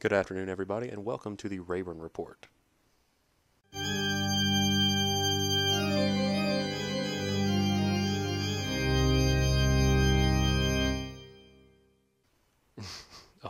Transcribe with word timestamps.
Good 0.00 0.12
afternoon, 0.12 0.48
everybody, 0.48 0.88
and 0.90 1.04
welcome 1.04 1.36
to 1.38 1.48
the 1.48 1.58
Rayburn 1.58 1.98
Report. 1.98 2.46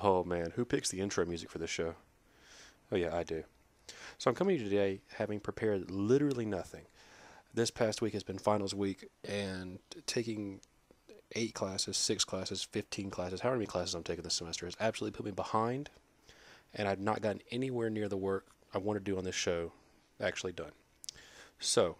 oh 0.03 0.25
man, 0.25 0.53
who 0.57 0.65
picks 0.65 0.89
the 0.89 1.00
intro 1.00 1.27
music 1.27 1.50
for 1.50 1.59
this 1.59 1.69
show? 1.69 1.96
Oh 2.91 2.96
yeah, 2.96 3.15
I 3.15 3.25
do. 3.25 3.45
So 4.17 4.30
I'm 4.30 4.35
coming 4.35 4.57
to 4.57 4.65
you 4.65 4.71
today 4.71 5.03
having 5.19 5.41
prepared 5.41 5.91
literally 5.91 6.46
nothing. 6.46 6.87
This 7.53 7.71
past 7.71 8.01
week 8.01 8.15
has 8.15 8.23
been 8.23 8.39
finals 8.39 8.75
week, 8.75 9.11
and 9.23 9.80
taking 10.07 10.62
eight 11.33 11.53
classes, 11.53 11.99
six 11.99 12.25
classes, 12.25 12.62
15 12.62 13.11
classes, 13.11 13.43
however 13.43 13.59
many 13.59 13.67
classes 13.67 13.95
I'm 13.95 14.03
taking 14.03 14.25
this 14.25 14.33
semester 14.33 14.65
has 14.65 14.79
absolutely 14.80 15.15
put 15.15 15.27
me 15.27 15.33
behind, 15.33 15.91
and 16.75 16.89
I've 16.89 17.00
not 17.00 17.22
gotten 17.22 17.43
anywhere 17.50 17.90
near 17.90 18.08
the 18.08 18.17
work 18.17 18.46
I 18.75 18.79
want 18.79 18.99
to 18.99 19.04
do 19.04 19.18
on 19.18 19.25
this 19.25 19.35
show 19.35 19.72
actually 20.21 20.53
done. 20.53 20.72
So, 21.58 21.96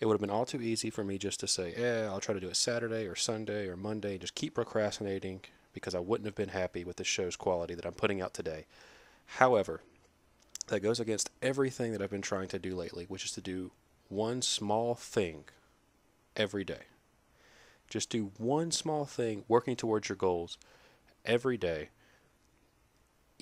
it 0.00 0.06
would 0.06 0.14
have 0.14 0.20
been 0.20 0.30
all 0.30 0.44
too 0.44 0.60
easy 0.60 0.90
for 0.90 1.04
me 1.04 1.16
just 1.16 1.40
to 1.40 1.46
say, 1.46 1.72
eh, 1.74 2.06
I'll 2.06 2.20
try 2.20 2.34
to 2.34 2.40
do 2.40 2.48
it 2.48 2.56
Saturday 2.56 3.06
or 3.06 3.14
Sunday 3.14 3.68
or 3.68 3.76
Monday, 3.76 4.12
and 4.12 4.20
just 4.20 4.34
keep 4.34 4.54
procrastinating 4.54 5.42
because 5.72 5.94
I 5.94 6.00
wouldn't 6.00 6.26
have 6.26 6.34
been 6.34 6.48
happy 6.48 6.84
with 6.84 6.96
the 6.96 7.04
show's 7.04 7.36
quality 7.36 7.74
that 7.74 7.86
I'm 7.86 7.92
putting 7.92 8.20
out 8.20 8.34
today. 8.34 8.66
However, 9.26 9.80
that 10.68 10.80
goes 10.80 11.00
against 11.00 11.30
everything 11.40 11.92
that 11.92 12.02
I've 12.02 12.10
been 12.10 12.22
trying 12.22 12.48
to 12.48 12.58
do 12.58 12.74
lately, 12.74 13.04
which 13.08 13.24
is 13.24 13.32
to 13.32 13.40
do 13.40 13.70
one 14.08 14.42
small 14.42 14.94
thing 14.94 15.44
every 16.36 16.64
day. 16.64 16.86
Just 17.88 18.10
do 18.10 18.32
one 18.38 18.70
small 18.70 19.04
thing 19.04 19.44
working 19.48 19.76
towards 19.76 20.08
your 20.08 20.16
goals 20.16 20.58
every 21.24 21.56
day. 21.56 21.90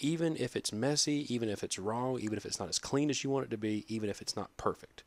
Even 0.00 0.36
if 0.36 0.56
it's 0.56 0.72
messy, 0.72 1.32
even 1.32 1.48
if 1.48 1.62
it's 1.62 1.78
wrong, 1.78 2.18
even 2.20 2.36
if 2.36 2.46
it's 2.46 2.58
not 2.58 2.68
as 2.68 2.78
clean 2.78 3.10
as 3.10 3.22
you 3.22 3.30
want 3.30 3.46
it 3.46 3.50
to 3.50 3.58
be, 3.58 3.84
even 3.86 4.08
if 4.10 4.20
it's 4.20 4.34
not 4.34 4.56
perfect. 4.56 5.02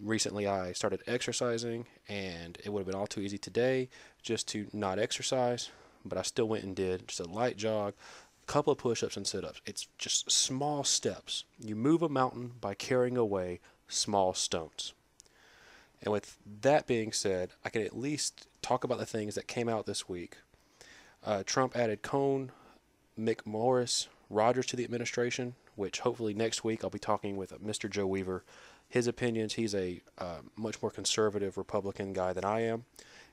Recently, 0.00 0.46
I 0.46 0.72
started 0.72 1.02
exercising, 1.06 1.86
and 2.08 2.56
it 2.64 2.70
would 2.70 2.80
have 2.80 2.86
been 2.86 2.94
all 2.94 3.06
too 3.06 3.20
easy 3.20 3.38
today 3.38 3.88
just 4.22 4.48
to 4.48 4.66
not 4.72 4.98
exercise, 4.98 5.70
but 6.04 6.18
I 6.18 6.22
still 6.22 6.48
went 6.48 6.64
and 6.64 6.74
did 6.74 7.08
just 7.08 7.20
a 7.20 7.24
light 7.24 7.56
jog, 7.56 7.94
a 8.42 8.46
couple 8.46 8.72
of 8.72 8.78
push 8.78 9.02
ups 9.02 9.16
and 9.16 9.26
sit 9.26 9.44
ups. 9.44 9.60
It's 9.66 9.88
just 9.98 10.30
small 10.30 10.84
steps. 10.84 11.44
You 11.60 11.76
move 11.76 12.02
a 12.02 12.08
mountain 12.08 12.52
by 12.60 12.74
carrying 12.74 13.16
away 13.16 13.60
small 13.88 14.34
stones. 14.34 14.92
And 16.02 16.12
with 16.12 16.36
that 16.62 16.86
being 16.86 17.12
said, 17.12 17.50
I 17.64 17.68
can 17.68 17.82
at 17.82 17.96
least 17.96 18.48
talk 18.60 18.82
about 18.82 18.98
the 18.98 19.06
things 19.06 19.34
that 19.36 19.46
came 19.46 19.68
out 19.68 19.86
this 19.86 20.08
week. 20.08 20.38
Uh, 21.24 21.44
Trump 21.46 21.76
added 21.76 22.02
Cohn, 23.16 23.26
McMorris, 23.26 24.08
Rodgers 24.30 24.66
to 24.66 24.76
the 24.76 24.84
administration, 24.84 25.54
which 25.76 26.00
hopefully 26.00 26.34
next 26.34 26.64
week 26.64 26.82
I'll 26.82 26.90
be 26.90 26.98
talking 26.98 27.36
with 27.36 27.62
Mr. 27.62 27.88
Joe 27.88 28.06
Weaver. 28.06 28.44
His 28.88 29.06
opinions, 29.06 29.54
he's 29.54 29.74
a 29.74 30.02
uh, 30.18 30.38
much 30.56 30.80
more 30.82 30.90
conservative 30.90 31.56
Republican 31.56 32.12
guy 32.12 32.32
than 32.32 32.44
I 32.44 32.60
am. 32.60 32.84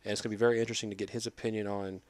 And 0.03 0.11
it's 0.11 0.21
going 0.21 0.31
to 0.31 0.37
be 0.37 0.39
very 0.39 0.59
interesting 0.59 0.89
to 0.89 0.95
get 0.95 1.09
his 1.09 1.27
opinion 1.27 1.67
on 1.67 2.01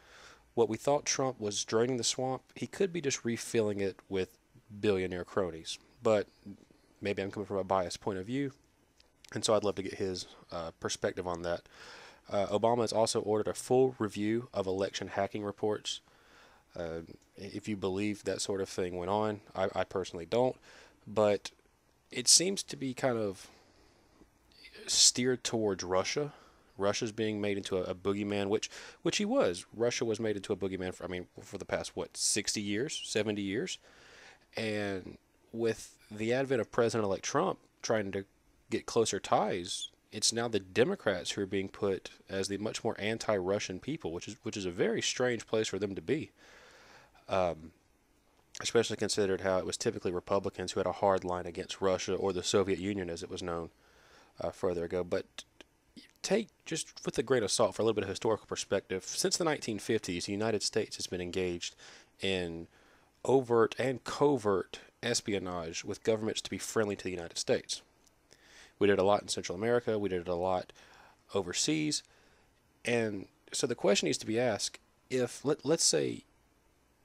what 0.54 0.70
we 0.70 0.78
thought 0.78 1.06
Trump 1.06 1.40
was 1.40 1.64
draining 1.64 1.98
the 1.98 2.04
swamp. 2.04 2.44
He 2.56 2.68
could 2.68 2.94
be 2.94 3.02
just 3.02 3.26
refilling 3.26 3.80
it 3.80 3.98
with 4.08 4.38
billionaire 4.80 5.24
cronies. 5.24 5.80
But 6.04 6.28
maybe 7.02 7.22
I'm 7.22 7.32
coming 7.32 7.48
from 7.48 7.58
a 7.58 7.64
biased 7.64 8.02
point 8.02 8.20
of 8.20 8.26
view. 8.26 8.54
And 9.34 9.44
so 9.46 9.56
I'd 9.56 9.64
love 9.64 9.76
to 9.76 9.84
get 9.84 9.96
his 9.96 10.28
uh, 10.52 10.72
perspective 10.80 11.28
on 11.28 11.44
that. 11.44 11.64
Uh, 12.30 12.46
Obama 12.48 12.82
has 12.82 12.94
also 12.94 13.22
ordered 13.22 13.48
a 13.48 13.54
full 13.56 13.96
review 13.98 14.50
of 14.54 14.68
election 14.68 15.10
hacking 15.10 15.44
reports. 15.44 16.02
Uh, 16.76 17.02
if 17.36 17.68
you 17.68 17.76
believe 17.76 18.24
that 18.24 18.42
sort 18.42 18.62
of 18.62 18.70
thing 18.70 18.98
went 18.98 19.10
on, 19.10 19.42
I, 19.56 19.70
I, 19.76 19.84
personally 19.84 20.26
don't, 20.26 20.56
but 21.08 21.52
it 22.12 22.28
seems 22.28 22.64
to 22.64 22.76
be 22.76 22.94
kind 22.94 23.18
of 23.18 23.48
steered 24.88 25.44
towards 25.44 25.84
Russia. 25.84 26.34
Russia's 26.78 27.12
being 27.12 27.42
made 27.42 27.58
into 27.58 27.78
a, 27.78 27.84
a 27.84 27.96
boogeyman, 27.96 28.48
which 28.48 28.70
which 29.02 29.18
he 29.18 29.26
was. 29.26 29.66
Russia 29.76 30.06
was 30.06 30.20
made 30.20 30.36
into 30.36 30.54
a 30.54 30.56
boogeyman 30.56 30.94
for 30.94 31.04
I 31.04 31.08
mean 31.08 31.28
for 31.42 31.58
the 31.58 31.66
past 31.66 31.96
what 31.96 32.16
sixty 32.16 32.62
years, 32.62 33.02
seventy 33.04 33.42
years, 33.42 33.78
and 34.56 35.18
with 35.52 35.96
the 36.12 36.34
advent 36.34 36.62
of 36.62 36.72
President-elect 36.72 37.24
Trump 37.24 37.60
trying 37.82 38.12
to 38.12 38.26
get 38.70 38.86
closer 38.86 39.20
ties, 39.20 39.90
it's 40.12 40.34
now 40.34 40.48
the 40.48 40.60
Democrats 40.60 41.32
who 41.32 41.42
are 41.42 41.48
being 41.48 41.70
put 41.70 42.12
as 42.30 42.48
the 42.48 42.58
much 42.58 42.84
more 42.84 42.96
anti-Russian 43.00 43.80
people, 43.80 44.12
which 44.12 44.28
is 44.28 44.38
which 44.44 44.58
is 44.58 44.66
a 44.66 44.72
very 44.72 45.02
strange 45.02 45.48
place 45.48 45.68
for 45.68 45.80
them 45.80 45.96
to 45.96 46.02
be. 46.02 46.32
Um, 47.30 47.72
especially 48.62 48.98
considered 48.98 49.42
how 49.42 49.58
it 49.58 49.66
was 49.66 49.78
typically 49.78 50.12
Republicans 50.12 50.72
who 50.72 50.82
had 50.82 50.88
a 50.88 50.92
hard 50.92 51.24
line 51.24 51.46
against 51.46 51.80
Russia 51.80 52.14
or 52.14 52.34
the 52.34 52.44
Soviet 52.44 52.80
Union, 52.80 53.10
as 53.10 53.24
it 53.24 53.30
was 53.30 53.42
known 53.42 53.70
uh, 54.42 54.50
further 54.52 54.84
ago. 54.84 55.04
But 55.04 55.46
take 56.22 56.50
just 56.66 57.06
with 57.06 57.18
a 57.18 57.24
grain 57.24 57.44
of 57.44 57.52
salt 57.52 57.76
for 57.76 57.82
a 57.82 57.86
little 57.86 57.96
bit 57.96 58.04
of 58.04 58.10
historical 58.10 58.46
perspective. 58.46 59.04
Since 59.04 59.38
the 59.38 59.46
1950s, 59.46 60.26
the 60.26 60.32
United 60.32 60.64
States 60.64 60.98
has 60.98 61.08
been 61.08 61.22
engaged 61.22 61.76
in 62.20 62.68
overt 63.24 63.76
and 63.80 64.04
covert 64.04 64.80
espionage 65.02 65.86
with 65.86 66.04
governments 66.04 66.42
to 66.42 66.50
be 66.50 66.58
friendly 66.58 66.96
to 66.96 67.04
the 67.04 67.12
United 67.12 67.38
States. 67.38 67.82
We 68.78 68.88
did 68.88 69.00
a 69.00 69.04
lot 69.04 69.22
in 69.22 69.28
Central 69.28 69.58
America. 69.58 70.00
We 70.00 70.10
did 70.10 70.28
a 70.28 70.36
lot 70.36 70.72
overseas. 71.34 72.04
And 72.86 73.28
so 73.52 73.68
the 73.68 73.76
question 73.76 74.08
needs 74.08 74.18
to 74.20 74.26
be 74.26 74.40
asked 74.40 74.80
if, 75.10 75.44
let, 75.44 75.66
let's 75.66 75.84
say, 75.84 76.24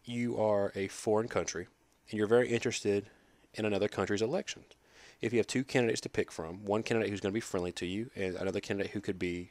you 0.04 0.38
are 0.38 0.72
a 0.74 0.88
foreign 0.88 1.28
country 1.28 1.66
and 2.10 2.18
you're 2.18 2.26
very 2.26 2.48
interested 2.48 3.06
in 3.54 3.64
another 3.64 3.88
country's 3.88 4.22
elections. 4.22 4.66
If 5.20 5.32
you 5.32 5.38
have 5.38 5.46
two 5.46 5.64
candidates 5.64 6.00
to 6.02 6.08
pick 6.08 6.30
from, 6.30 6.64
one 6.64 6.82
candidate 6.82 7.10
who's 7.10 7.20
going 7.20 7.32
to 7.32 7.34
be 7.34 7.40
friendly 7.40 7.72
to 7.72 7.86
you 7.86 8.10
and 8.14 8.34
another 8.36 8.60
candidate 8.60 8.92
who 8.92 9.00
could 9.00 9.18
be, 9.18 9.50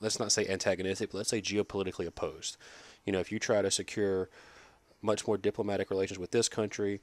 let's 0.00 0.20
not 0.20 0.30
say 0.30 0.46
antagonistic, 0.46 1.10
but 1.10 1.18
let's 1.18 1.30
say 1.30 1.40
geopolitically 1.40 2.06
opposed. 2.06 2.56
You 3.04 3.12
know, 3.12 3.20
if 3.20 3.32
you 3.32 3.38
try 3.38 3.62
to 3.62 3.70
secure 3.70 4.28
much 5.02 5.26
more 5.26 5.38
diplomatic 5.38 5.90
relations 5.90 6.18
with 6.18 6.30
this 6.30 6.48
country, 6.48 7.00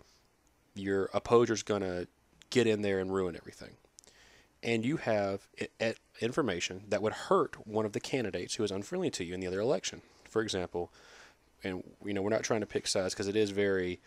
your 0.75 1.09
opposer's 1.13 1.63
going 1.63 1.81
to 1.81 2.07
get 2.49 2.67
in 2.67 2.81
there 2.81 2.99
and 2.99 3.13
ruin 3.13 3.35
everything 3.35 3.71
and 4.65 4.83
you 4.83 4.97
have 4.97 5.47
information 6.19 6.83
that 6.89 7.01
would 7.01 7.13
hurt 7.13 7.67
one 7.67 7.85
of 7.85 7.93
the 7.93 7.99
candidates 7.99 8.55
who 8.55 8.63
is 8.63 8.71
unfriendly 8.71 9.11
to 9.11 9.23
you 9.23 9.35
in 9.35 9.39
the 9.39 9.45
other 9.45 9.59
election. 9.59 10.01
For 10.27 10.41
example, 10.41 10.91
and 11.65 11.83
you 12.05 12.13
know 12.13 12.21
we're 12.21 12.29
not 12.29 12.43
trying 12.43 12.61
to 12.61 12.65
pick 12.65 12.87
sides 12.87 13.13
because 13.13 13.27
it 13.27 13.35
is 13.35 13.49
very 13.49 13.99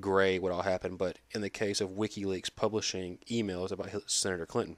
gray 0.00 0.38
what 0.38 0.52
all 0.52 0.62
happened, 0.62 0.98
but 0.98 1.18
in 1.30 1.40
the 1.40 1.50
case 1.50 1.80
of 1.80 1.90
WikiLeaks 1.90 2.50
publishing 2.54 3.18
emails 3.30 3.70
about 3.70 3.88
Senator 4.10 4.44
Clinton, 4.44 4.76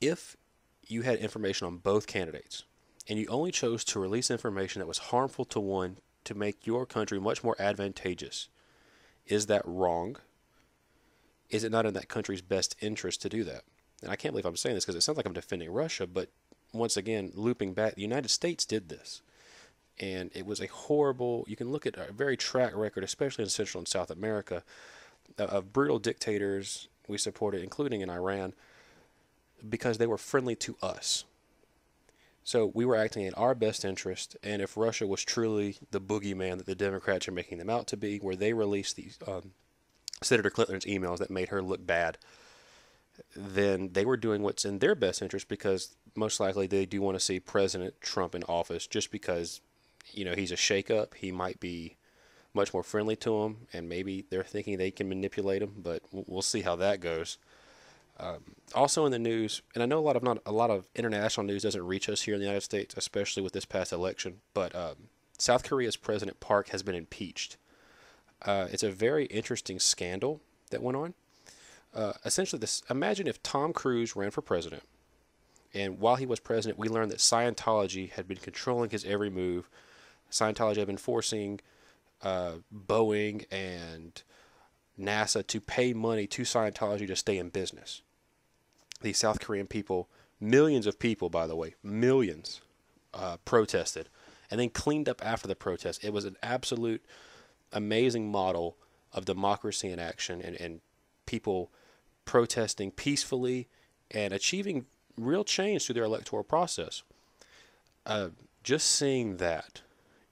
if 0.00 0.36
you 0.86 1.02
had 1.02 1.18
information 1.18 1.66
on 1.66 1.78
both 1.78 2.06
candidates 2.06 2.64
and 3.08 3.18
you 3.18 3.26
only 3.28 3.50
chose 3.50 3.82
to 3.84 3.98
release 3.98 4.30
information 4.30 4.80
that 4.80 4.86
was 4.86 4.98
harmful 4.98 5.44
to 5.46 5.58
one 5.58 5.96
to 6.24 6.34
make 6.34 6.66
your 6.66 6.86
country 6.86 7.18
much 7.18 7.42
more 7.42 7.56
advantageous, 7.58 8.48
is 9.26 9.46
that 9.46 9.62
wrong? 9.64 10.16
is 11.54 11.64
it 11.64 11.70
not 11.72 11.86
in 11.86 11.94
that 11.94 12.08
country's 12.08 12.42
best 12.42 12.74
interest 12.80 13.22
to 13.22 13.28
do 13.28 13.44
that? 13.44 13.62
And 14.02 14.10
I 14.10 14.16
can't 14.16 14.32
believe 14.32 14.44
I'm 14.44 14.56
saying 14.56 14.74
this 14.74 14.84
because 14.84 14.96
it 14.96 15.02
sounds 15.02 15.16
like 15.16 15.26
I'm 15.26 15.32
defending 15.32 15.70
Russia, 15.70 16.06
but 16.06 16.30
once 16.72 16.96
again, 16.96 17.30
looping 17.34 17.74
back, 17.74 17.94
the 17.94 18.02
United 18.02 18.28
States 18.28 18.64
did 18.64 18.88
this. 18.88 19.22
And 20.00 20.30
it 20.34 20.44
was 20.44 20.60
a 20.60 20.66
horrible, 20.66 21.44
you 21.46 21.56
can 21.56 21.70
look 21.70 21.86
at 21.86 21.96
a 21.96 22.12
very 22.12 22.36
track 22.36 22.74
record, 22.74 23.04
especially 23.04 23.44
in 23.44 23.50
Central 23.50 23.80
and 23.80 23.88
South 23.88 24.10
America, 24.10 24.64
of 25.38 25.72
brutal 25.72 25.98
dictators 25.98 26.88
we 27.06 27.18
supported, 27.18 27.62
including 27.62 28.00
in 28.00 28.10
Iran, 28.10 28.54
because 29.68 29.98
they 29.98 30.06
were 30.06 30.18
friendly 30.18 30.56
to 30.56 30.76
us. 30.82 31.24
So 32.42 32.70
we 32.74 32.84
were 32.84 32.96
acting 32.96 33.24
in 33.24 33.34
our 33.34 33.54
best 33.54 33.84
interest, 33.84 34.36
and 34.42 34.60
if 34.60 34.76
Russia 34.76 35.06
was 35.06 35.24
truly 35.24 35.78
the 35.92 36.00
boogeyman 36.00 36.58
that 36.58 36.66
the 36.66 36.74
Democrats 36.74 37.26
are 37.26 37.32
making 37.32 37.56
them 37.56 37.70
out 37.70 37.86
to 37.86 37.96
be, 37.96 38.18
where 38.18 38.36
they 38.36 38.52
released 38.52 38.96
these 38.96 39.18
um, 39.26 39.52
Senator 40.22 40.50
Clinton's 40.50 40.84
emails 40.84 41.18
that 41.18 41.30
made 41.30 41.48
her 41.48 41.62
look 41.62 41.86
bad, 41.86 42.18
then 43.34 43.90
they 43.92 44.04
were 44.04 44.16
doing 44.16 44.42
what's 44.42 44.64
in 44.64 44.78
their 44.78 44.94
best 44.94 45.22
interest 45.22 45.48
because 45.48 45.96
most 46.14 46.38
likely 46.38 46.66
they 46.66 46.84
do 46.84 47.00
want 47.00 47.16
to 47.16 47.24
see 47.24 47.40
President 47.40 48.00
Trump 48.00 48.34
in 48.34 48.42
office 48.44 48.86
just 48.86 49.10
because, 49.10 49.60
you 50.12 50.24
know, 50.24 50.34
he's 50.34 50.52
a 50.52 50.56
shakeup. 50.56 51.14
He 51.14 51.32
might 51.32 51.60
be 51.60 51.96
much 52.52 52.72
more 52.72 52.82
friendly 52.82 53.16
to 53.16 53.42
them, 53.42 53.66
and 53.72 53.88
maybe 53.88 54.24
they're 54.30 54.44
thinking 54.44 54.78
they 54.78 54.90
can 54.90 55.08
manipulate 55.08 55.62
him, 55.62 55.74
but 55.76 56.02
we'll 56.12 56.42
see 56.42 56.62
how 56.62 56.76
that 56.76 57.00
goes. 57.00 57.38
Um, 58.20 58.54
also 58.74 59.06
in 59.06 59.12
the 59.12 59.18
news, 59.18 59.62
and 59.74 59.82
I 59.82 59.86
know 59.86 59.98
a 59.98 60.00
lot 60.00 60.14
of 60.14 60.22
not 60.22 60.38
a 60.46 60.52
lot 60.52 60.70
of 60.70 60.88
international 60.94 61.46
news 61.46 61.64
doesn't 61.64 61.84
reach 61.84 62.08
us 62.08 62.22
here 62.22 62.34
in 62.34 62.40
the 62.40 62.46
United 62.46 62.60
States, 62.60 62.94
especially 62.96 63.42
with 63.42 63.52
this 63.52 63.64
past 63.64 63.92
election. 63.92 64.40
But 64.52 64.72
um, 64.76 64.94
South 65.36 65.64
Korea's 65.64 65.96
President 65.96 66.38
Park 66.38 66.68
has 66.68 66.84
been 66.84 66.94
impeached 66.94 67.56
uh, 68.44 68.68
it's 68.70 68.82
a 68.82 68.90
very 68.90 69.26
interesting 69.26 69.78
scandal 69.78 70.40
that 70.70 70.82
went 70.82 70.96
on. 70.96 71.14
Uh, 71.94 72.12
essentially, 72.24 72.58
this 72.58 72.82
imagine 72.90 73.26
if 73.26 73.42
Tom 73.42 73.72
Cruise 73.72 74.16
ran 74.16 74.30
for 74.30 74.42
president, 74.42 74.82
and 75.72 75.98
while 75.98 76.16
he 76.16 76.26
was 76.26 76.40
president, 76.40 76.78
we 76.78 76.88
learned 76.88 77.10
that 77.10 77.18
Scientology 77.18 78.10
had 78.10 78.28
been 78.28 78.38
controlling 78.38 78.90
his 78.90 79.04
every 79.04 79.30
move. 79.30 79.68
Scientology 80.30 80.76
had 80.76 80.86
been 80.86 80.96
forcing 80.96 81.60
uh, 82.22 82.54
Boeing 82.74 83.44
and 83.50 84.22
NASA 84.98 85.46
to 85.46 85.60
pay 85.60 85.92
money 85.92 86.26
to 86.28 86.42
Scientology 86.42 87.06
to 87.06 87.16
stay 87.16 87.38
in 87.38 87.48
business. 87.50 88.02
These 89.00 89.18
South 89.18 89.40
Korean 89.40 89.66
people, 89.66 90.08
millions 90.40 90.86
of 90.86 90.98
people, 90.98 91.28
by 91.28 91.46
the 91.46 91.56
way, 91.56 91.74
millions, 91.82 92.60
uh, 93.12 93.36
protested 93.44 94.08
and 94.50 94.60
then 94.60 94.70
cleaned 94.70 95.08
up 95.08 95.24
after 95.24 95.48
the 95.48 95.54
protest. 95.54 96.04
It 96.04 96.12
was 96.12 96.24
an 96.24 96.36
absolute 96.42 97.04
amazing 97.72 98.30
model 98.30 98.76
of 99.12 99.24
democracy 99.24 99.90
in 99.90 99.98
action 99.98 100.40
and, 100.42 100.56
and 100.56 100.80
people 101.26 101.70
protesting 102.24 102.90
peacefully 102.90 103.68
and 104.10 104.32
achieving 104.32 104.86
real 105.16 105.44
change 105.44 105.86
through 105.86 105.94
their 105.94 106.04
electoral 106.04 106.44
process. 106.44 107.02
Uh, 108.06 108.28
just 108.62 108.90
seeing 108.90 109.36
that 109.38 109.82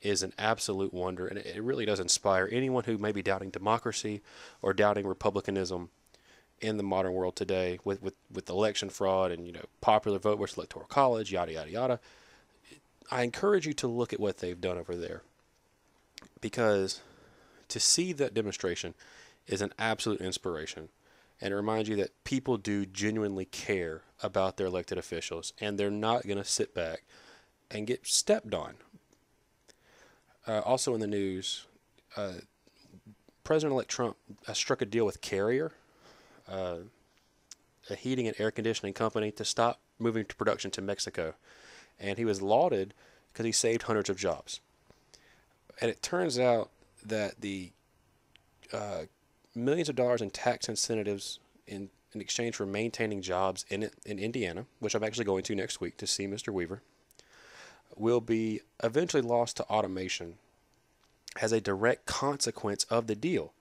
is 0.02 0.22
an 0.22 0.32
absolute 0.38 0.92
wonder, 0.92 1.26
and 1.26 1.38
it 1.38 1.62
really 1.62 1.86
does 1.86 2.00
inspire 2.00 2.48
anyone 2.50 2.84
who 2.84 2.98
may 2.98 3.12
be 3.12 3.22
doubting 3.22 3.50
democracy 3.50 4.20
or 4.60 4.72
doubting 4.72 5.06
republicanism 5.06 5.90
in 6.60 6.76
the 6.76 6.82
modern 6.82 7.12
world 7.12 7.34
today 7.34 7.78
with, 7.84 8.02
with, 8.02 8.14
with 8.32 8.48
election 8.48 8.88
fraud 8.88 9.32
and 9.32 9.46
you 9.46 9.52
know 9.52 9.64
popular 9.80 10.18
vote 10.18 10.38
versus 10.38 10.56
electoral 10.56 10.86
college, 10.86 11.32
yada 11.32 11.52
yada 11.52 11.70
yada. 11.70 12.00
I 13.10 13.22
encourage 13.22 13.66
you 13.66 13.74
to 13.74 13.86
look 13.86 14.12
at 14.12 14.20
what 14.20 14.38
they've 14.38 14.60
done 14.60 14.78
over 14.78 14.96
there 14.96 15.22
because 16.40 17.00
to 17.68 17.80
see 17.80 18.12
that 18.12 18.34
demonstration 18.34 18.94
is 19.46 19.60
an 19.60 19.72
absolute 19.78 20.20
inspiration 20.20 20.88
and 21.40 21.52
it 21.52 21.56
reminds 21.56 21.88
you 21.88 21.96
that 21.96 22.24
people 22.24 22.56
do 22.56 22.86
genuinely 22.86 23.44
care 23.44 24.02
about 24.22 24.56
their 24.56 24.68
elected 24.68 24.96
officials 24.96 25.52
and 25.60 25.76
they're 25.76 25.90
not 25.90 26.26
going 26.26 26.38
to 26.38 26.44
sit 26.44 26.74
back 26.74 27.02
and 27.70 27.86
get 27.86 28.06
stepped 28.06 28.54
on. 28.54 28.74
Uh, 30.46 30.60
also 30.60 30.94
in 30.94 31.00
the 31.00 31.06
news, 31.06 31.66
uh, 32.16 32.32
President 33.44 33.72
elect 33.72 33.90
Trump 33.90 34.16
uh, 34.46 34.52
struck 34.52 34.82
a 34.82 34.86
deal 34.86 35.04
with 35.04 35.20
Carrier, 35.20 35.72
uh, 36.48 36.78
a 37.90 37.94
heating 37.94 38.26
and 38.26 38.38
air 38.38 38.50
conditioning 38.50 38.92
company, 38.92 39.30
to 39.32 39.44
stop 39.44 39.80
moving 39.98 40.24
to 40.24 40.34
production 40.36 40.70
to 40.72 40.80
Mexico. 40.80 41.34
And 41.98 42.18
he 42.18 42.24
was 42.24 42.42
lauded 42.42 42.94
because 43.32 43.46
he 43.46 43.52
saved 43.52 43.82
hundreds 43.82 44.10
of 44.10 44.16
jobs. 44.16 44.60
And 45.80 45.90
it 45.90 46.02
turns 46.02 46.38
out 46.38 46.70
that 47.04 47.40
the 47.40 47.72
uh, 48.72 49.02
millions 49.54 49.88
of 49.88 49.96
dollars 49.96 50.22
in 50.22 50.30
tax 50.30 50.68
incentives 50.68 51.38
in, 51.66 51.90
in 52.12 52.20
exchange 52.20 52.56
for 52.56 52.66
maintaining 52.66 53.22
jobs 53.22 53.64
in 53.68 53.90
in 54.04 54.18
Indiana, 54.18 54.66
which 54.80 54.94
I'm 54.94 55.04
actually 55.04 55.24
going 55.24 55.42
to 55.44 55.54
next 55.54 55.80
week 55.80 55.96
to 55.98 56.06
see 56.06 56.26
Mr. 56.26 56.52
Weaver, 56.52 56.82
will 57.96 58.20
be 58.20 58.60
eventually 58.82 59.22
lost 59.22 59.56
to 59.56 59.64
automation 59.64 60.34
as 61.40 61.52
a 61.52 61.60
direct 61.60 62.06
consequence 62.06 62.84
of 62.84 63.06
the 63.06 63.14
deal. 63.14 63.52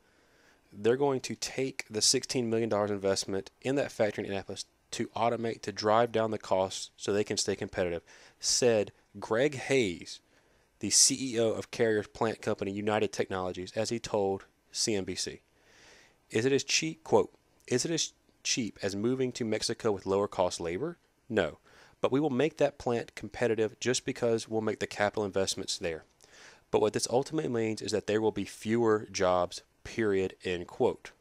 They're 0.73 0.97
going 0.97 1.19
to 1.21 1.35
take 1.35 1.85
the 1.89 1.99
$16 1.99 2.45
million 2.45 2.71
investment 2.91 3.51
in 3.61 3.75
that 3.75 3.91
factory 3.91 4.23
in 4.23 4.25
Indianapolis 4.25 4.65
to 4.91 5.07
automate 5.07 5.61
to 5.61 5.71
drive 5.71 6.11
down 6.11 6.31
the 6.31 6.37
costs 6.37 6.91
so 6.97 7.11
they 7.11 7.23
can 7.23 7.37
stay 7.37 7.55
competitive, 7.55 8.03
said 8.39 8.91
Greg 9.19 9.55
Hayes, 9.55 10.19
the 10.79 10.89
CEO 10.89 11.57
of 11.57 11.71
Carrier's 11.71 12.07
plant 12.07 12.41
company 12.41 12.71
United 12.71 13.11
Technologies, 13.11 13.71
as 13.75 13.89
he 13.89 13.99
told 13.99 14.45
CNBC. 14.73 15.39
Is 16.29 16.45
it 16.45 16.51
as 16.51 16.63
cheap, 16.63 17.03
quote, 17.03 17.31
is 17.67 17.85
it 17.85 17.91
as 17.91 18.13
cheap 18.43 18.79
as 18.81 18.95
moving 18.95 19.31
to 19.33 19.45
Mexico 19.45 19.91
with 19.91 20.05
lower 20.05 20.27
cost 20.27 20.59
labor? 20.59 20.97
No. 21.29 21.59
But 22.01 22.11
we 22.11 22.19
will 22.19 22.31
make 22.31 22.57
that 22.57 22.79
plant 22.79 23.15
competitive 23.15 23.79
just 23.79 24.05
because 24.05 24.49
we'll 24.49 24.61
make 24.61 24.79
the 24.79 24.87
capital 24.87 25.23
investments 25.23 25.77
there. 25.77 26.03
But 26.71 26.81
what 26.81 26.93
this 26.93 27.07
ultimately 27.09 27.49
means 27.49 27.81
is 27.81 27.91
that 27.91 28.07
there 28.07 28.21
will 28.21 28.31
be 28.31 28.45
fewer 28.45 29.07
jobs, 29.11 29.61
period, 29.83 30.35
end 30.43 30.67
quote. 30.67 31.11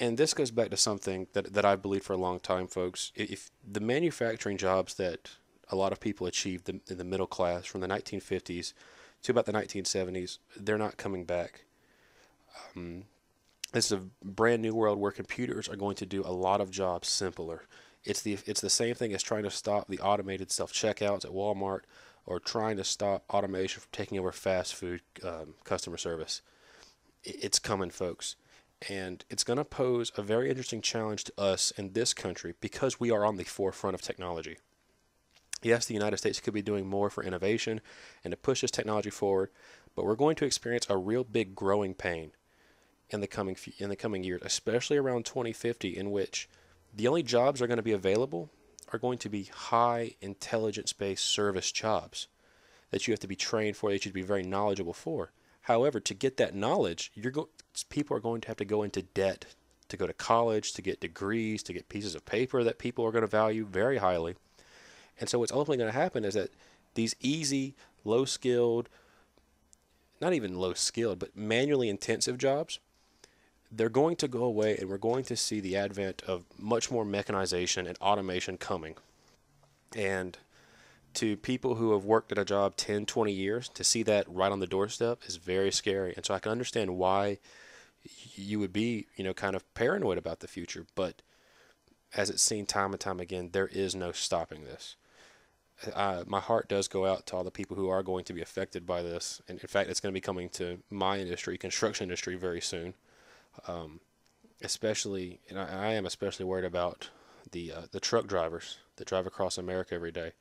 And 0.00 0.18
this 0.18 0.34
goes 0.34 0.50
back 0.50 0.70
to 0.70 0.76
something 0.76 1.28
that, 1.34 1.52
that 1.52 1.64
I've 1.64 1.82
believed 1.82 2.04
for 2.04 2.14
a 2.14 2.18
long 2.18 2.40
time, 2.40 2.66
folks. 2.66 3.12
If 3.14 3.50
the 3.70 3.80
manufacturing 3.80 4.56
jobs 4.56 4.94
that 4.94 5.30
a 5.68 5.76
lot 5.76 5.92
of 5.92 6.00
people 6.00 6.26
achieved 6.26 6.68
in 6.68 6.80
the 6.88 7.04
middle 7.04 7.26
class 7.26 7.66
from 7.66 7.80
the 7.80 7.86
1950s 7.86 8.72
to 9.22 9.32
about 9.32 9.46
the 9.46 9.52
1970s, 9.52 10.38
they're 10.56 10.78
not 10.78 10.96
coming 10.96 11.24
back. 11.24 11.64
Um, 12.76 13.04
this 13.74 13.86
is 13.86 13.98
a 13.98 14.24
brand 14.24 14.62
new 14.62 14.72
world 14.72 14.98
where 15.00 15.10
computers 15.10 15.68
are 15.68 15.76
going 15.76 15.96
to 15.96 16.06
do 16.06 16.22
a 16.24 16.30
lot 16.30 16.60
of 16.60 16.70
jobs 16.70 17.08
simpler. 17.08 17.64
It's 18.04 18.22
the 18.22 18.38
it's 18.46 18.60
the 18.60 18.70
same 18.70 18.94
thing 18.94 19.12
as 19.12 19.22
trying 19.22 19.42
to 19.42 19.50
stop 19.50 19.88
the 19.88 19.98
automated 19.98 20.52
self 20.52 20.72
checkouts 20.72 21.24
at 21.24 21.32
Walmart 21.32 21.80
or 22.24 22.38
trying 22.38 22.76
to 22.76 22.84
stop 22.84 23.24
automation 23.28 23.80
from 23.80 23.90
taking 23.90 24.18
over 24.18 24.30
fast 24.30 24.74
food 24.76 25.00
um, 25.24 25.54
customer 25.64 25.96
service. 25.96 26.40
It's 27.24 27.58
coming, 27.58 27.90
folks, 27.90 28.36
and 28.88 29.24
it's 29.28 29.44
going 29.44 29.56
to 29.56 29.64
pose 29.64 30.12
a 30.16 30.22
very 30.22 30.50
interesting 30.50 30.80
challenge 30.80 31.24
to 31.24 31.32
us 31.36 31.72
in 31.72 31.94
this 31.94 32.14
country 32.14 32.54
because 32.60 33.00
we 33.00 33.10
are 33.10 33.24
on 33.24 33.36
the 33.36 33.44
forefront 33.44 33.94
of 33.94 34.02
technology. 34.02 34.58
Yes, 35.62 35.86
the 35.86 35.94
United 35.94 36.18
States 36.18 36.40
could 36.40 36.54
be 36.54 36.62
doing 36.62 36.86
more 36.86 37.10
for 37.10 37.24
innovation 37.24 37.80
and 38.22 38.30
to 38.30 38.36
push 38.36 38.60
this 38.60 38.70
technology 38.70 39.10
forward, 39.10 39.50
but 39.96 40.04
we're 40.04 40.14
going 40.14 40.36
to 40.36 40.44
experience 40.44 40.86
a 40.88 40.96
real 40.96 41.24
big 41.24 41.54
growing 41.56 41.94
pain 41.94 42.32
in 43.14 43.20
the 43.20 43.26
coming 43.26 43.56
in 43.78 43.88
the 43.88 43.96
coming 43.96 44.24
years, 44.24 44.42
especially 44.44 44.98
around 44.98 45.24
2050, 45.24 45.96
in 45.96 46.10
which 46.10 46.48
the 46.94 47.08
only 47.08 47.22
jobs 47.22 47.62
are 47.62 47.66
going 47.66 47.78
to 47.78 47.82
be 47.82 47.92
available 47.92 48.50
are 48.92 48.98
going 48.98 49.18
to 49.18 49.28
be 49.28 49.44
high 49.44 50.14
intelligence-based 50.20 51.24
service 51.24 51.72
jobs 51.72 52.28
that 52.90 53.06
you 53.06 53.12
have 53.12 53.20
to 53.20 53.26
be 53.26 53.34
trained 53.34 53.76
for, 53.76 53.90
that 53.90 54.04
you 54.04 54.10
to 54.10 54.14
be 54.14 54.22
very 54.22 54.42
knowledgeable 54.42 54.92
for. 54.92 55.32
However, 55.62 55.98
to 56.00 56.14
get 56.14 56.36
that 56.36 56.54
knowledge, 56.54 57.10
you're 57.14 57.32
go- 57.32 57.48
people 57.88 58.16
are 58.16 58.20
going 58.20 58.42
to 58.42 58.48
have 58.48 58.58
to 58.58 58.64
go 58.64 58.82
into 58.82 59.02
debt 59.02 59.46
to 59.88 59.96
go 59.96 60.06
to 60.06 60.12
college, 60.12 60.72
to 60.72 60.82
get 60.82 61.00
degrees, 61.00 61.62
to 61.62 61.72
get 61.72 61.88
pieces 61.88 62.14
of 62.14 62.24
paper 62.24 62.64
that 62.64 62.78
people 62.78 63.04
are 63.04 63.12
going 63.12 63.22
to 63.22 63.28
value 63.28 63.64
very 63.64 63.98
highly. 63.98 64.34
And 65.20 65.28
so, 65.28 65.38
what's 65.38 65.52
ultimately 65.52 65.78
going 65.78 65.92
to 65.92 65.98
happen 65.98 66.24
is 66.24 66.34
that 66.34 66.50
these 66.94 67.14
easy, 67.20 67.74
low 68.04 68.24
skilled, 68.24 68.88
not 70.20 70.32
even 70.32 70.58
low 70.58 70.74
skilled, 70.74 71.18
but 71.18 71.36
manually 71.36 71.88
intensive 71.88 72.38
jobs 72.38 72.78
they're 73.70 73.88
going 73.88 74.16
to 74.16 74.28
go 74.28 74.44
away 74.44 74.76
and 74.76 74.88
we're 74.88 74.98
going 74.98 75.24
to 75.24 75.36
see 75.36 75.60
the 75.60 75.76
advent 75.76 76.22
of 76.26 76.44
much 76.58 76.90
more 76.90 77.04
mechanization 77.04 77.86
and 77.86 77.96
automation 77.98 78.56
coming. 78.56 78.94
And 79.96 80.38
to 81.14 81.36
people 81.36 81.76
who 81.76 81.92
have 81.92 82.04
worked 82.04 82.32
at 82.32 82.38
a 82.38 82.44
job 82.44 82.76
10, 82.76 83.06
20 83.06 83.32
years, 83.32 83.68
to 83.70 83.84
see 83.84 84.02
that 84.02 84.26
right 84.28 84.52
on 84.52 84.60
the 84.60 84.66
doorstep 84.66 85.20
is 85.26 85.36
very 85.36 85.70
scary. 85.70 86.12
And 86.16 86.24
so 86.24 86.34
I 86.34 86.38
can 86.38 86.52
understand 86.52 86.96
why 86.96 87.38
you 88.34 88.58
would 88.58 88.72
be, 88.72 89.06
you 89.16 89.24
know, 89.24 89.32
kind 89.32 89.56
of 89.56 89.72
paranoid 89.74 90.18
about 90.18 90.40
the 90.40 90.48
future. 90.48 90.86
But 90.94 91.22
as 92.16 92.30
it's 92.30 92.42
seen 92.42 92.66
time 92.66 92.92
and 92.92 93.00
time 93.00 93.20
again, 93.20 93.50
there 93.52 93.68
is 93.68 93.94
no 93.94 94.12
stopping 94.12 94.64
this. 94.64 94.96
Uh, 95.92 96.22
my 96.26 96.40
heart 96.40 96.68
does 96.68 96.86
go 96.86 97.04
out 97.06 97.26
to 97.26 97.36
all 97.36 97.44
the 97.44 97.50
people 97.50 97.76
who 97.76 97.88
are 97.88 98.02
going 98.02 98.24
to 98.24 98.32
be 98.32 98.42
affected 98.42 98.86
by 98.86 99.02
this. 99.02 99.40
And 99.48 99.58
in 99.58 99.66
fact, 99.66 99.90
it's 99.90 100.00
going 100.00 100.12
to 100.12 100.16
be 100.16 100.20
coming 100.20 100.48
to 100.50 100.78
my 100.90 101.18
industry, 101.18 101.58
construction 101.58 102.04
industry, 102.04 102.36
very 102.36 102.60
soon. 102.60 102.94
Um, 103.66 104.00
especially, 104.62 105.40
and 105.48 105.58
I, 105.58 105.88
I, 105.88 105.92
am 105.94 106.06
especially 106.06 106.44
worried 106.44 106.64
about 106.64 107.10
the 107.52 107.72
uh, 107.72 107.82
the 107.92 108.00
truck 108.00 108.26
drivers 108.26 108.78
that 108.96 109.06
drive 109.06 109.26
across 109.26 109.58
America 109.58 109.94
every 109.94 110.12
day, 110.12 110.32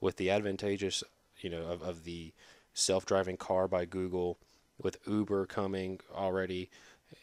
with 0.00 0.16
the 0.16 0.30
advantageous, 0.30 1.02
you 1.40 1.50
know, 1.50 1.62
of, 1.62 1.82
of 1.82 2.04
the 2.04 2.32
self-driving 2.74 3.36
car 3.36 3.66
by 3.68 3.84
Google, 3.84 4.38
with 4.80 4.98
Uber 5.06 5.46
coming 5.46 6.00
already, 6.14 6.70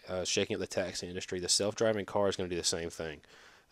uh, 0.09 0.23
shaking 0.23 0.55
up 0.55 0.59
the 0.59 0.67
taxi 0.67 1.07
industry. 1.07 1.39
The 1.39 1.49
self-driving 1.49 2.05
car 2.05 2.29
is 2.29 2.35
going 2.35 2.49
to 2.49 2.55
do 2.55 2.59
the 2.59 2.67
same 2.67 2.89
thing. 2.89 3.21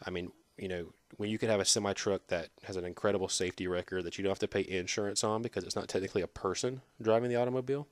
I 0.06 0.10
mean, 0.10 0.32
you 0.58 0.68
know, 0.68 0.94
when 1.18 1.30
you 1.30 1.38
can 1.38 1.50
have 1.50 1.60
a 1.60 1.66
semi 1.66 1.94
truck 1.94 2.28
that 2.28 2.50
has 2.64 2.76
an 2.76 2.86
incredible 2.86 3.30
safety 3.30 3.68
record 3.68 4.04
that 4.04 4.18
you 4.18 4.24
don't 4.24 4.32
have 4.32 4.40
to 4.40 4.48
pay 4.48 4.68
insurance 4.68 5.24
on 5.24 5.42
because 5.42 5.64
it's 5.64 5.76
not 5.76 5.88
technically 5.88 6.22
a 6.22 6.28
person 6.28 6.82
driving 7.02 7.30
the 7.30 7.36
automobile, 7.36 7.88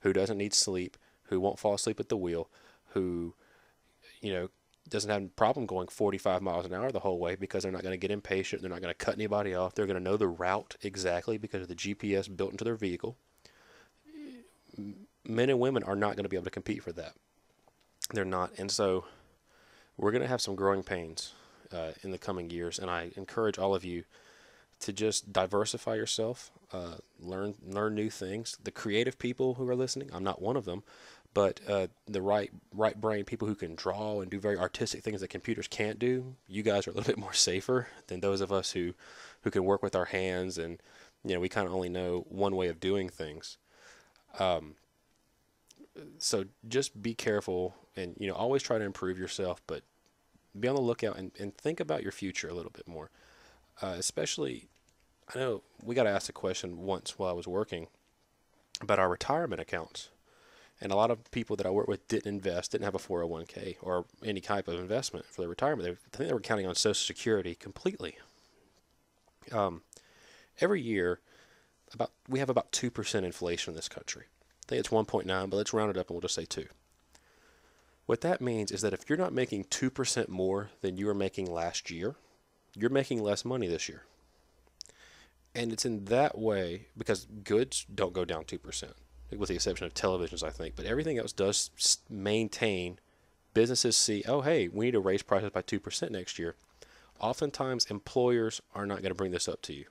who 0.00 0.12
doesn't 0.12 0.38
need 0.38 0.54
sleep, 0.54 0.96
who 1.24 1.40
won't 1.40 1.58
fall 1.58 1.74
asleep 1.74 1.98
at 2.00 2.08
the 2.08 2.16
wheel, 2.16 2.48
who, 2.98 3.34
you 4.20 4.32
know, 4.32 4.48
doesn't 4.88 5.10
have 5.10 5.22
a 5.22 5.28
problem 5.28 5.66
going 5.66 5.88
45 5.88 6.42
miles 6.42 6.66
an 6.66 6.74
hour 6.74 6.90
the 6.90 7.00
whole 7.00 7.18
way 7.18 7.36
because 7.36 7.62
they're 7.62 7.72
not 7.72 7.82
going 7.82 7.92
to 7.92 7.98
get 7.98 8.10
impatient. 8.10 8.62
They're 8.62 8.70
not 8.70 8.80
going 8.80 8.94
to 8.94 9.04
cut 9.04 9.14
anybody 9.14 9.54
off. 9.54 9.74
They're 9.74 9.86
going 9.86 9.98
to 9.98 10.02
know 10.02 10.16
the 10.16 10.28
route 10.28 10.76
exactly 10.82 11.38
because 11.38 11.62
of 11.62 11.68
the 11.68 11.74
GPS 11.74 12.34
built 12.34 12.52
into 12.52 12.64
their 12.64 12.74
vehicle. 12.74 13.16
Men 15.24 15.50
and 15.50 15.60
women 15.60 15.82
are 15.82 15.96
not 15.96 16.16
going 16.16 16.24
to 16.24 16.28
be 16.28 16.36
able 16.36 16.44
to 16.44 16.50
compete 16.50 16.82
for 16.82 16.92
that. 16.92 17.12
They're 18.12 18.24
not. 18.24 18.52
And 18.58 18.70
so 18.70 19.04
we're 19.96 20.12
going 20.12 20.22
to 20.22 20.28
have 20.28 20.40
some 20.40 20.54
growing 20.54 20.82
pains 20.82 21.34
uh, 21.72 21.92
in 22.02 22.10
the 22.10 22.18
coming 22.18 22.50
years. 22.50 22.78
And 22.78 22.90
I 22.90 23.10
encourage 23.16 23.58
all 23.58 23.74
of 23.74 23.84
you 23.84 24.04
to 24.80 24.92
just 24.92 25.32
diversify 25.32 25.96
yourself, 25.96 26.50
uh, 26.72 26.96
learn 27.20 27.54
learn 27.66 27.94
new 27.94 28.10
things. 28.10 28.56
The 28.62 28.70
creative 28.70 29.18
people 29.18 29.54
who 29.54 29.68
are 29.68 29.74
listening, 29.74 30.10
I'm 30.12 30.24
not 30.24 30.40
one 30.40 30.56
of 30.56 30.64
them, 30.64 30.82
but 31.34 31.60
uh, 31.68 31.86
the 32.06 32.22
right 32.22 32.50
right 32.74 33.00
brain 33.00 33.24
people 33.24 33.46
who 33.46 33.54
can 33.54 33.74
draw 33.74 34.20
and 34.20 34.30
do 34.30 34.40
very 34.40 34.58
artistic 34.58 35.02
things 35.02 35.20
that 35.20 35.28
computers 35.28 35.68
can't 35.68 35.98
do, 35.98 36.34
you 36.46 36.62
guys 36.62 36.86
are 36.86 36.90
a 36.90 36.94
little 36.94 37.08
bit 37.12 37.18
more 37.18 37.32
safer 37.32 37.88
than 38.06 38.20
those 38.20 38.40
of 38.40 38.52
us 38.52 38.72
who 38.72 38.94
who 39.42 39.50
can 39.50 39.64
work 39.64 39.82
with 39.82 39.94
our 39.94 40.06
hands 40.06 40.58
and 40.58 40.82
you 41.24 41.34
know 41.34 41.40
we 41.40 41.48
kind 41.48 41.66
of 41.66 41.74
only 41.74 41.88
know 41.88 42.26
one 42.28 42.56
way 42.56 42.68
of 42.68 42.80
doing 42.80 43.08
things. 43.08 43.58
Um, 44.38 44.74
so 46.18 46.44
just 46.68 47.02
be 47.02 47.14
careful 47.14 47.74
and 47.96 48.14
you 48.18 48.28
know 48.28 48.34
always 48.34 48.62
try 48.62 48.78
to 48.78 48.84
improve 48.84 49.18
yourself, 49.18 49.60
but 49.66 49.82
be 50.58 50.68
on 50.68 50.74
the 50.74 50.80
lookout 50.80 51.16
and, 51.16 51.32
and 51.38 51.56
think 51.56 51.80
about 51.80 52.02
your 52.02 52.12
future 52.12 52.48
a 52.48 52.54
little 52.54 52.72
bit 52.72 52.88
more. 52.88 53.10
Uh, 53.80 53.94
especially, 53.96 54.68
I 55.32 55.38
know 55.38 55.62
we 55.82 55.94
got 55.94 56.06
asked 56.06 56.28
a 56.28 56.32
question 56.32 56.78
once 56.78 57.18
while 57.18 57.30
I 57.30 57.34
was 57.34 57.46
working 57.46 57.88
about 58.80 58.98
our 58.98 59.08
retirement 59.08 59.60
accounts. 59.60 60.08
And 60.80 60.92
a 60.92 60.96
lot 60.96 61.10
of 61.10 61.30
people 61.32 61.56
that 61.56 61.66
I 61.66 61.70
work 61.70 61.88
with 61.88 62.06
didn't 62.06 62.28
invest, 62.28 62.72
didn't 62.72 62.84
have 62.84 62.94
a 62.94 62.98
401k 62.98 63.76
or 63.82 64.04
any 64.24 64.40
type 64.40 64.68
of 64.68 64.78
investment 64.78 65.26
for 65.26 65.42
their 65.42 65.48
retirement. 65.48 65.84
They, 65.84 65.90
I 65.90 66.16
think 66.16 66.28
they 66.28 66.34
were 66.34 66.40
counting 66.40 66.66
on 66.66 66.74
Social 66.74 66.94
Security 66.94 67.54
completely. 67.54 68.16
Um, 69.50 69.82
every 70.60 70.80
year, 70.80 71.20
about 71.92 72.12
we 72.28 72.38
have 72.38 72.50
about 72.50 72.70
two 72.70 72.90
percent 72.90 73.26
inflation 73.26 73.72
in 73.72 73.76
this 73.76 73.88
country. 73.88 74.24
I 74.64 74.66
think 74.68 74.80
it's 74.80 74.90
1.9, 74.90 75.26
but 75.50 75.56
let's 75.56 75.72
round 75.72 75.90
it 75.90 75.96
up 75.96 76.08
and 76.10 76.14
we'll 76.14 76.20
just 76.20 76.34
say 76.34 76.44
two. 76.44 76.66
What 78.06 78.20
that 78.20 78.40
means 78.40 78.70
is 78.70 78.82
that 78.82 78.92
if 78.92 79.08
you're 79.08 79.18
not 79.18 79.32
making 79.32 79.64
two 79.64 79.90
percent 79.90 80.28
more 80.28 80.70
than 80.80 80.96
you 80.96 81.06
were 81.06 81.14
making 81.14 81.50
last 81.50 81.90
year, 81.90 82.14
you're 82.76 82.90
making 82.90 83.22
less 83.22 83.44
money 83.44 83.66
this 83.66 83.88
year. 83.88 84.04
And 85.54 85.72
it's 85.72 85.84
in 85.84 86.04
that 86.04 86.38
way 86.38 86.86
because 86.96 87.26
goods 87.42 87.84
don't 87.92 88.12
go 88.12 88.24
down 88.24 88.44
two 88.44 88.58
percent 88.58 88.92
with 89.36 89.48
the 89.48 89.54
exception 89.54 89.86
of 89.86 89.94
televisions, 89.94 90.42
I 90.42 90.50
think. 90.50 90.76
But 90.76 90.86
everything 90.86 91.18
else 91.18 91.32
does 91.32 91.98
maintain. 92.08 92.98
Businesses 93.54 93.96
see, 93.96 94.24
oh, 94.26 94.40
hey, 94.40 94.68
we 94.68 94.86
need 94.86 94.92
to 94.92 95.00
raise 95.00 95.22
prices 95.22 95.50
by 95.50 95.62
2% 95.62 96.10
next 96.10 96.38
year. 96.38 96.54
Oftentimes, 97.20 97.86
employers 97.86 98.60
are 98.74 98.86
not 98.86 99.02
going 99.02 99.10
to 99.10 99.16
bring 99.16 99.32
this 99.32 99.48
up 99.48 99.60
to 99.62 99.72
you. 99.72 99.86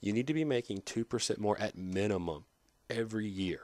You 0.00 0.12
need 0.12 0.26
to 0.26 0.34
be 0.34 0.44
making 0.44 0.82
2% 0.82 1.38
more 1.38 1.58
at 1.58 1.76
minimum 1.76 2.44
every 2.88 3.26
year 3.26 3.60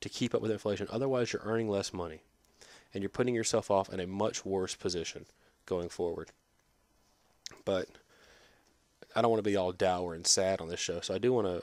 to 0.00 0.08
keep 0.08 0.34
up 0.34 0.42
with 0.42 0.50
inflation. 0.50 0.88
Otherwise, 0.90 1.32
you're 1.32 1.42
earning 1.44 1.68
less 1.68 1.92
money 1.92 2.22
and 2.92 3.02
you're 3.02 3.10
putting 3.10 3.34
yourself 3.34 3.70
off 3.70 3.92
in 3.92 4.00
a 4.00 4.06
much 4.06 4.44
worse 4.44 4.74
position 4.74 5.26
going 5.66 5.88
forward. 5.88 6.30
But 7.64 7.88
I 9.14 9.22
don't 9.22 9.30
want 9.30 9.42
to 9.42 9.50
be 9.50 9.56
all 9.56 9.72
dour 9.72 10.14
and 10.14 10.26
sad 10.26 10.60
on 10.60 10.68
this 10.68 10.80
show, 10.80 11.00
so 11.00 11.14
I 11.14 11.18
do 11.18 11.32
want 11.32 11.46
to 11.46 11.62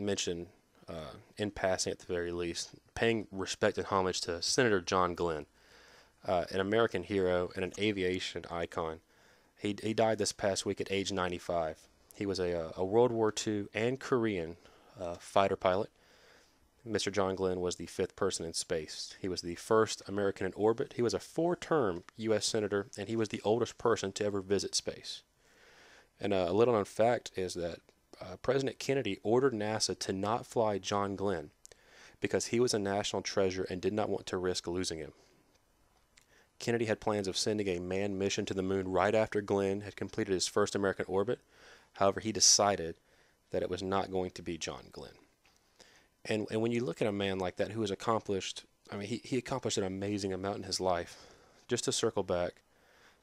mention 0.00 0.46
uh, 0.88 1.14
in 1.36 1.50
passing 1.50 1.92
at 1.92 1.98
the 2.00 2.06
very 2.06 2.32
least, 2.32 2.70
paying 2.94 3.26
respect 3.30 3.78
and 3.78 3.86
homage 3.86 4.20
to 4.22 4.42
Senator 4.42 4.80
John 4.80 5.14
Glenn, 5.14 5.46
uh, 6.26 6.44
an 6.50 6.60
American 6.60 7.02
hero 7.02 7.50
and 7.54 7.64
an 7.64 7.72
aviation 7.78 8.44
icon. 8.50 9.00
He, 9.58 9.76
he 9.82 9.94
died 9.94 10.18
this 10.18 10.32
past 10.32 10.66
week 10.66 10.80
at 10.80 10.90
age 10.90 11.12
95. 11.12 11.78
He 12.14 12.26
was 12.26 12.38
a, 12.38 12.66
uh, 12.66 12.72
a 12.76 12.84
World 12.84 13.12
War 13.12 13.32
II 13.46 13.66
and 13.74 13.98
Korean 13.98 14.56
uh, 15.00 15.14
fighter 15.14 15.56
pilot. 15.56 15.90
Mr. 16.86 17.12
John 17.12 17.36
Glenn 17.36 17.60
was 17.60 17.76
the 17.76 17.86
fifth 17.86 18.16
person 18.16 18.44
in 18.44 18.54
space. 18.54 19.14
He 19.20 19.28
was 19.28 19.42
the 19.42 19.54
first 19.54 20.02
American 20.08 20.46
in 20.46 20.52
orbit. 20.54 20.94
He 20.96 21.02
was 21.02 21.14
a 21.14 21.20
four 21.20 21.54
term 21.54 22.02
U.S. 22.16 22.44
Senator, 22.44 22.88
and 22.98 23.08
he 23.08 23.14
was 23.14 23.28
the 23.28 23.40
oldest 23.44 23.78
person 23.78 24.10
to 24.12 24.24
ever 24.24 24.40
visit 24.40 24.74
space. 24.74 25.22
And 26.20 26.32
uh, 26.32 26.46
a 26.48 26.52
little 26.52 26.74
known 26.74 26.84
fact 26.84 27.30
is 27.36 27.54
that 27.54 27.78
uh, 28.22 28.36
President 28.42 28.78
Kennedy 28.78 29.18
ordered 29.22 29.52
NASA 29.52 29.98
to 29.98 30.12
not 30.12 30.46
fly 30.46 30.78
John 30.78 31.16
Glenn 31.16 31.50
because 32.20 32.46
he 32.46 32.60
was 32.60 32.72
a 32.72 32.78
national 32.78 33.22
treasure 33.22 33.66
and 33.68 33.80
did 33.80 33.92
not 33.92 34.08
want 34.08 34.26
to 34.26 34.36
risk 34.36 34.66
losing 34.66 34.98
him. 34.98 35.12
Kennedy 36.58 36.84
had 36.84 37.00
plans 37.00 37.26
of 37.26 37.36
sending 37.36 37.68
a 37.68 37.80
manned 37.80 38.18
mission 38.18 38.44
to 38.46 38.54
the 38.54 38.62
moon 38.62 38.88
right 38.88 39.14
after 39.14 39.40
Glenn 39.40 39.80
had 39.80 39.96
completed 39.96 40.32
his 40.32 40.46
first 40.46 40.76
American 40.76 41.06
orbit. 41.08 41.40
However, 41.94 42.20
he 42.20 42.30
decided 42.30 42.94
that 43.50 43.62
it 43.62 43.70
was 43.70 43.82
not 43.82 44.12
going 44.12 44.30
to 44.30 44.42
be 44.42 44.56
John 44.56 44.84
Glenn. 44.92 45.10
And, 46.24 46.46
and 46.52 46.62
when 46.62 46.70
you 46.70 46.84
look 46.84 47.02
at 47.02 47.08
a 47.08 47.12
man 47.12 47.40
like 47.40 47.56
that 47.56 47.72
who 47.72 47.80
has 47.80 47.90
accomplished, 47.90 48.62
I 48.92 48.96
mean, 48.96 49.08
he, 49.08 49.20
he 49.24 49.36
accomplished 49.36 49.76
an 49.76 49.84
amazing 49.84 50.32
amount 50.32 50.58
in 50.58 50.62
his 50.62 50.80
life. 50.80 51.26
Just 51.66 51.84
to 51.84 51.92
circle 51.92 52.22
back, 52.22 52.52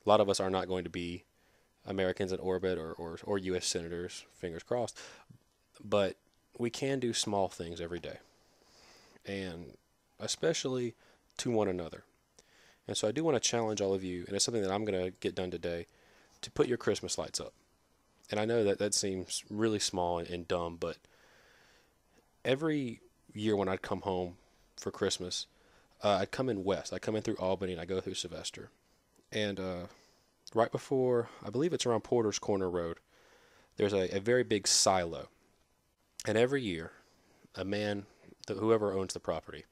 a 0.05 0.09
lot 0.09 0.19
of 0.19 0.29
us 0.29 0.41
are 0.41 0.49
not 0.49 0.67
going 0.67 0.83
to 0.83 0.89
be 0.89 1.23
Americans 1.85 2.31
in 2.31 2.39
orbit 2.39 2.77
or, 2.77 2.93
or, 2.93 3.17
or 3.23 3.37
U.S. 3.37 3.65
senators, 3.65 4.25
fingers 4.33 4.63
crossed. 4.63 4.97
But 5.83 6.15
we 6.57 6.69
can 6.69 6.99
do 6.99 7.13
small 7.13 7.47
things 7.47 7.79
every 7.79 7.99
day, 7.99 8.17
and 9.25 9.73
especially 10.19 10.95
to 11.37 11.49
one 11.49 11.67
another. 11.67 12.03
And 12.87 12.97
so 12.97 13.07
I 13.07 13.11
do 13.11 13.23
want 13.23 13.41
to 13.41 13.49
challenge 13.49 13.81
all 13.81 13.93
of 13.93 14.03
you, 14.03 14.25
and 14.27 14.35
it's 14.35 14.43
something 14.43 14.63
that 14.63 14.71
I'm 14.71 14.83
going 14.83 15.05
to 15.05 15.11
get 15.19 15.35
done 15.35 15.51
today, 15.51 15.85
to 16.41 16.51
put 16.51 16.67
your 16.67 16.77
Christmas 16.77 17.17
lights 17.17 17.39
up. 17.39 17.53
And 18.31 18.39
I 18.39 18.45
know 18.45 18.63
that 18.63 18.79
that 18.79 18.93
seems 18.93 19.43
really 19.49 19.79
small 19.79 20.19
and, 20.19 20.29
and 20.29 20.47
dumb, 20.47 20.77
but 20.79 20.97
every 22.43 23.01
year 23.33 23.55
when 23.55 23.69
I'd 23.69 23.81
come 23.81 24.01
home 24.01 24.35
for 24.75 24.91
Christmas, 24.91 25.47
uh, 26.03 26.17
I'd 26.21 26.31
come 26.31 26.49
in 26.49 26.63
west. 26.63 26.93
I'd 26.93 27.01
come 27.01 27.15
in 27.15 27.21
through 27.21 27.35
Albany 27.35 27.73
and 27.73 27.81
I 27.81 27.85
go 27.85 27.99
through 27.99 28.13
Sylvester. 28.15 28.69
And 29.31 29.59
uh, 29.59 29.83
right 30.55 30.71
before, 30.71 31.29
I 31.45 31.49
believe 31.49 31.73
it's 31.73 31.85
around 31.85 32.03
Porter's 32.03 32.39
Corner 32.39 32.69
Road, 32.69 32.97
there's 33.77 33.93
a, 33.93 34.15
a 34.15 34.19
very 34.19 34.43
big 34.43 34.67
silo. 34.67 35.29
And 36.25 36.37
every 36.37 36.61
year, 36.61 36.91
a 37.55 37.63
man, 37.63 38.05
whoever 38.47 38.93
owns 38.93 39.13
the 39.13 39.19
property, 39.19 39.65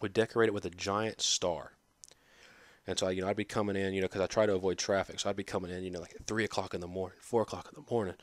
would 0.00 0.12
decorate 0.12 0.48
it 0.48 0.54
with 0.54 0.64
a 0.64 0.70
giant 0.70 1.20
star. 1.20 1.72
And 2.86 2.98
so, 2.98 3.08
you 3.08 3.20
know, 3.20 3.28
I'd 3.28 3.36
be 3.36 3.44
coming 3.44 3.76
in, 3.76 3.92
you 3.92 4.00
know, 4.00 4.06
because 4.06 4.22
I 4.22 4.26
try 4.26 4.46
to 4.46 4.54
avoid 4.54 4.78
traffic. 4.78 5.20
So 5.20 5.28
I'd 5.28 5.36
be 5.36 5.44
coming 5.44 5.70
in, 5.70 5.82
you 5.82 5.90
know, 5.90 6.00
like 6.00 6.14
at 6.14 6.26
3 6.26 6.44
o'clock 6.44 6.72
in 6.72 6.80
the 6.80 6.86
morning, 6.86 7.18
4 7.20 7.42
o'clock 7.42 7.68
in 7.70 7.82
the 7.82 7.90
morning. 7.92 8.14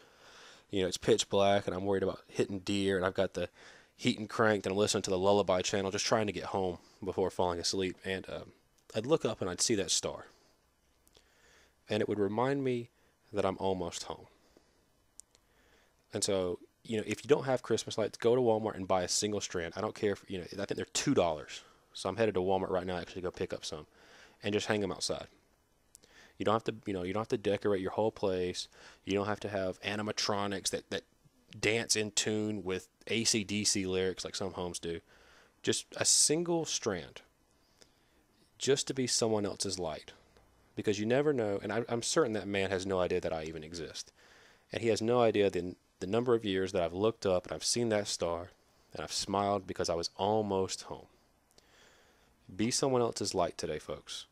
You 0.72 0.82
know, 0.82 0.88
it's 0.88 0.98
pitch 0.98 1.30
black 1.30 1.68
and 1.68 1.76
I'm 1.76 1.86
worried 1.86 2.02
about 2.02 2.22
hitting 2.28 2.60
deer. 2.60 2.98
And 2.98 3.06
I've 3.06 3.14
got 3.14 3.36
the 3.36 3.50
heating 3.96 4.28
cranked 4.28 4.66
and 4.66 4.74
I'm 4.74 4.78
listening 4.78 5.04
to 5.04 5.12
the 5.12 5.20
lullaby 5.20 5.62
channel, 5.62 5.92
just 5.92 6.06
trying 6.06 6.26
to 6.26 6.34
get 6.34 6.46
home 6.46 6.80
before 7.04 7.30
falling 7.30 7.60
asleep. 7.60 7.96
And 8.04 8.26
um, 8.28 8.54
I'd 8.96 9.06
look 9.06 9.24
up 9.24 9.40
and 9.40 9.50
I'd 9.50 9.62
see 9.62 9.76
that 9.76 9.92
star 9.92 10.26
and 11.90 12.02
it 12.02 12.10
would 12.10 12.20
remind 12.20 12.64
me 12.64 12.90
that 13.34 13.46
I'm 13.46 13.58
almost 13.60 14.04
home. 14.04 14.28
And 16.14 16.24
so, 16.24 16.60
you 16.84 16.98
know, 16.98 17.04
if 17.06 17.24
you 17.24 17.28
don't 17.28 17.46
have 17.46 17.62
Christmas 17.62 17.98
lights, 17.98 18.18
go 18.18 18.36
to 18.36 18.42
Walmart 18.42 18.76
and 18.76 18.88
buy 18.88 19.04
a 19.04 19.08
single 19.08 19.42
strand. 19.42 19.74
I 19.76 19.82
don't 19.82 19.96
care 19.96 20.14
if, 20.14 20.24
you 20.28 20.38
know, 20.40 20.46
I 20.54 20.66
think 20.66 20.76
they're 20.76 20.86
$2. 20.86 21.60
So 21.94 22.10
I'm 22.10 22.16
headed 22.16 22.36
to 22.36 22.42
Walmart 22.42 22.70
right 22.70 22.86
now 22.86 22.98
actually 22.98 23.22
go 23.22 23.32
pick 23.32 23.54
up 23.54 23.66
some 23.66 23.86
and 24.44 24.54
just 24.54 24.68
hang 24.68 24.82
them 24.82 24.92
outside. 24.92 25.28
You 26.38 26.46
don't 26.46 26.54
have 26.54 26.64
to, 26.66 26.76
you 26.86 26.94
know, 26.94 27.04
you 27.04 27.14
don't 27.14 27.22
have 27.22 27.28
to 27.30 27.38
decorate 27.38 27.82
your 27.82 27.92
whole 27.92 28.12
place. 28.12 28.68
You 29.06 29.14
don't 29.14 29.28
have 29.28 29.40
to 29.42 29.50
have 29.50 29.82
animatronics 29.82 30.70
that, 30.72 30.90
that 30.90 31.04
dance 31.60 31.96
in 31.96 32.12
tune 32.12 32.64
with 32.64 32.90
ACDC 33.08 33.86
lyrics 33.88 34.26
like 34.26 34.36
some 34.36 34.54
homes 34.54 34.80
do. 34.80 35.00
Just 35.64 35.86
a 35.98 36.06
single 36.06 36.66
strand 36.66 37.22
just 38.58 38.88
to 38.88 38.94
be 38.94 39.08
someone 39.08 39.46
else's 39.46 39.80
light 39.80 40.12
because 40.76 41.00
you 41.00 41.06
never 41.06 41.34
know. 41.34 41.60
And 41.62 41.72
I, 41.72 41.84
am 41.90 42.02
certain 42.02 42.34
that 42.34 42.48
man 42.48 42.70
has 42.70 42.86
no 42.86 43.00
idea 43.00 43.22
that 43.22 43.34
I 43.34 43.44
even 43.44 43.64
exist, 43.64 44.12
and 44.72 44.82
he 44.82 44.90
has 44.90 45.02
no 45.02 45.22
idea 45.22 45.50
the 45.50 45.76
the 46.00 46.08
number 46.08 46.36
of 46.36 46.46
years 46.46 46.72
that 46.74 46.84
I've 46.84 46.94
looked 46.94 47.26
up 47.26 47.46
and 47.46 47.54
I've 47.54 47.64
seen 47.64 47.90
that 47.90 48.08
star, 48.08 48.50
and 48.94 49.02
I've 49.02 49.14
smiled 49.14 49.66
because 49.66 49.90
I 49.90 49.96
was 49.96 50.10
almost 50.18 50.84
home. 50.84 51.08
Be 52.54 52.70
someone 52.70 53.02
else's 53.02 53.34
light 53.34 53.58
today, 53.58 53.80
folks. 53.80 54.26